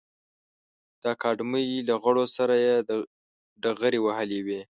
د 1.01 1.03
اکاډمۍ 1.13 1.67
له 1.87 1.95
غړو 2.03 2.25
سره 2.35 2.53
یې 2.65 2.75
ډغرې 3.63 3.99
وهلې 4.05 4.39
وې. 4.45 4.59